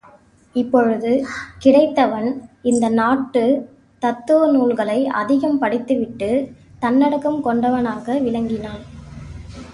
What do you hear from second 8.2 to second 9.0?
விளங்கினான்.